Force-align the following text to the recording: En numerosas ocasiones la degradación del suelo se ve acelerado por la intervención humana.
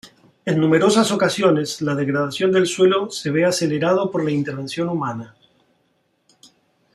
En 0.45 0.57
numerosas 0.59 1.11
ocasiones 1.11 1.79
la 1.83 1.93
degradación 1.93 2.51
del 2.51 2.65
suelo 2.65 3.11
se 3.11 3.29
ve 3.29 3.45
acelerado 3.45 4.09
por 4.09 4.25
la 4.25 4.31
intervención 4.31 4.89
humana. 4.89 5.35